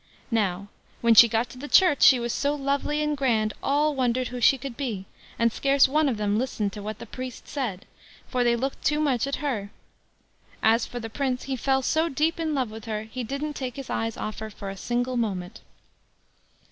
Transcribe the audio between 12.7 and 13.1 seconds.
with her,